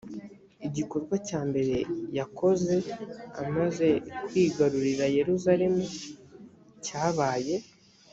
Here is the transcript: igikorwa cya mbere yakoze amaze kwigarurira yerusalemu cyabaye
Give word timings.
igikorwa 0.67 1.15
cya 1.27 1.41
mbere 1.49 1.75
yakoze 2.17 2.75
amaze 3.43 3.87
kwigarurira 4.25 5.05
yerusalemu 5.17 5.83
cyabaye 6.85 7.55